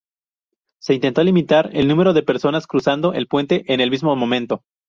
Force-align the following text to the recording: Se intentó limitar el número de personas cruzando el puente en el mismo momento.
Se 0.81 0.95
intentó 0.95 1.23
limitar 1.23 1.69
el 1.73 1.87
número 1.87 2.13
de 2.13 2.23
personas 2.23 2.65
cruzando 2.65 3.13
el 3.13 3.27
puente 3.27 3.71
en 3.71 3.81
el 3.81 3.91
mismo 3.91 4.15
momento. 4.15 4.63